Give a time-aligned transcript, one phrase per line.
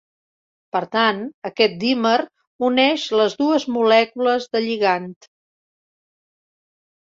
[0.75, 1.19] Per tant,
[1.49, 2.13] aquest dímer
[2.69, 5.07] uneix les dues molècules de lligant.